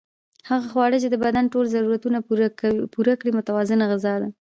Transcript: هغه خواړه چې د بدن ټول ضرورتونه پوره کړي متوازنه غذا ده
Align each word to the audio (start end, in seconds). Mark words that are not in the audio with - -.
هغه 0.49 0.67
خواړه 0.73 0.97
چې 1.03 1.07
د 1.09 1.15
بدن 1.23 1.45
ټول 1.53 1.65
ضرورتونه 1.75 2.17
پوره 2.95 3.13
کړي 3.19 3.31
متوازنه 3.39 3.83
غذا 3.91 4.15
ده 4.21 4.29